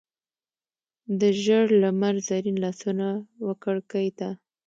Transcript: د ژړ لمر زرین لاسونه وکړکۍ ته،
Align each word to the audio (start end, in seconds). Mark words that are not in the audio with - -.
د 1.19 1.21
ژړ 1.43 1.65
لمر 1.81 2.15
زرین 2.27 2.57
لاسونه 2.63 3.07
وکړکۍ 3.47 4.07
ته، 4.17 4.29